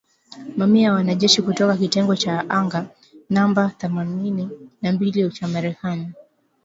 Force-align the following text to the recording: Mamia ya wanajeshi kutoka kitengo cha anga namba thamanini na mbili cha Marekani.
Mamia 0.57 0.83
ya 0.87 0.93
wanajeshi 0.93 1.41
kutoka 1.41 1.77
kitengo 1.77 2.15
cha 2.15 2.49
anga 2.49 2.85
namba 3.29 3.69
thamanini 3.69 4.49
na 4.81 4.91
mbili 4.91 5.29
cha 5.31 5.47
Marekani. 5.47 6.11